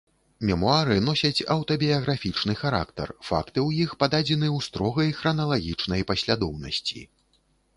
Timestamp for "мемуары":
0.49-0.95